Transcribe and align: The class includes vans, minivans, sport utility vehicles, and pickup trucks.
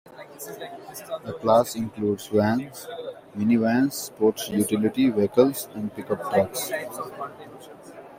The 1.25 1.37
class 1.39 1.75
includes 1.75 2.25
vans, 2.25 2.87
minivans, 3.37 3.93
sport 3.93 4.49
utility 4.49 5.11
vehicles, 5.11 5.67
and 5.75 5.93
pickup 5.95 6.21
trucks. 6.21 6.71